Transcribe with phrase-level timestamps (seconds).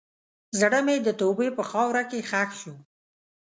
[0.59, 2.73] زړه مې د توبې په خاوره کې ښخ شو.